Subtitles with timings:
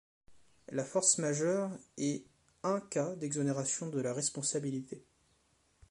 [0.69, 1.69] La force majeure
[1.99, 2.25] est
[2.63, 5.05] un cas d'exonération de la responsabilité.